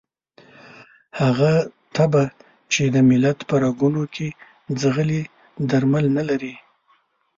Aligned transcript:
هغه 1.19 1.51
تبه 1.95 2.23
چې 2.71 2.83
د 2.95 2.97
ملت 3.09 3.37
په 3.49 3.55
رګونو 3.63 4.03
کې 4.15 4.27
ځغلي 4.81 5.21
درمل 5.69 6.05
نه 6.17 6.23
لري. 6.29 6.53